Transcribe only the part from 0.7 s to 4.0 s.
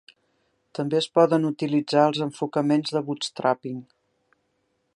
També es poden utilitzar els enfocaments de bootstrapping.